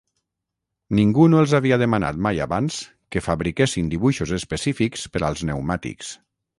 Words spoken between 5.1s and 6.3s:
per als pneumàtics.